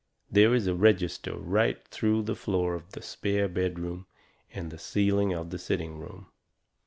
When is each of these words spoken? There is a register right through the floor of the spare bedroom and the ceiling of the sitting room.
There 0.31 0.55
is 0.55 0.65
a 0.65 0.73
register 0.73 1.37
right 1.37 1.87
through 1.89 2.23
the 2.23 2.35
floor 2.35 2.73
of 2.73 2.89
the 2.93 3.03
spare 3.03 3.47
bedroom 3.47 4.07
and 4.51 4.71
the 4.71 4.79
ceiling 4.79 5.31
of 5.31 5.51
the 5.51 5.59
sitting 5.59 5.99
room. 5.99 6.25